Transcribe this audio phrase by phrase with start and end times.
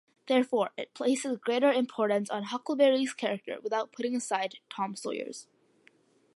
[0.25, 5.45] Therefore, it places greater importance on Huckleberry's character without putting aside Tom Sawyer's.